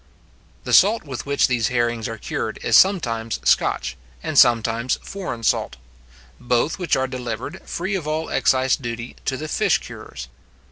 The 0.63 0.73
salt 0.73 1.03
with 1.03 1.27
which 1.27 1.45
these 1.47 1.67
herrings 1.67 2.07
are 2.07 2.17
cured 2.17 2.57
is 2.63 2.75
sometimes 2.75 3.39
Scotch, 3.47 3.95
and 4.23 4.35
sometimes 4.35 4.97
foreign 5.03 5.43
salt; 5.43 5.75
both 6.39 6.79
which 6.79 6.95
are 6.95 7.05
delivered, 7.05 7.61
free 7.69 7.93
of 7.93 8.07
all 8.07 8.27
excise 8.31 8.75
duty, 8.75 9.15
to 9.25 9.37
the 9.37 9.47
fish 9.47 9.77
curers. 9.77 10.27